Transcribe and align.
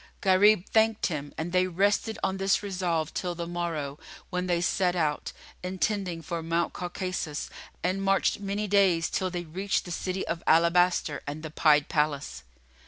Gharib 0.21 0.67
thanked 0.71 1.05
him 1.05 1.31
and 1.37 1.51
they 1.51 1.67
rested 1.67 2.17
on 2.23 2.37
this 2.37 2.63
resolve 2.63 3.13
till 3.13 3.35
the 3.35 3.45
morrow, 3.45 3.99
when 4.31 4.47
they 4.47 4.59
set 4.59 4.95
out, 4.95 5.31
intending 5.61 6.23
for 6.23 6.41
Mount 6.41 6.73
Caucasus 6.73 7.51
and 7.83 8.01
marched 8.01 8.39
many 8.39 8.65
days 8.65 9.11
till 9.11 9.29
they 9.29 9.45
reached 9.45 9.85
the 9.85 9.91
City 9.91 10.25
of 10.27 10.41
Alabaster 10.47 11.21
and 11.27 11.43
the 11.43 11.51
Pied 11.51 11.87
Palace. 11.87 12.41